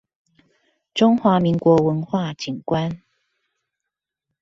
[0.95, 3.03] 中華民國文化景觀